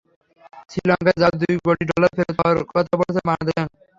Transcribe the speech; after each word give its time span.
শ্রীলঙ্কায় 0.71 1.19
যাওয়া 1.21 1.37
দুই 1.41 1.55
কোটি 1.65 1.83
ডলার 1.91 2.11
ফেরত 2.15 2.33
পাওয়ার 2.37 2.57
কথা 2.71 2.93
বলেছে 2.99 3.21
বাংলাদেশ 3.21 3.53
ব্যাংক। 3.57 3.71